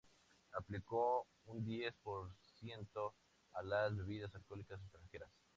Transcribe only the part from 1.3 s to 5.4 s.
un diez por ciento a las bebidas alcohólicas extranjeras.